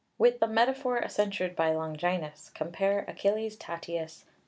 (With 0.17 0.39
the 0.39 0.47
metaphor 0.47 1.07
censured 1.09 1.55
by 1.55 1.69
Longinus 1.75 2.49
compare 2.55 3.05
Achilles 3.07 3.55
Tatius, 3.55 4.23
III. 4.25 4.29